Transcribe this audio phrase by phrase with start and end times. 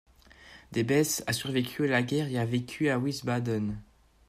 [0.71, 3.77] Debes a survécu à la guerre et a vécu à Wiesbaden.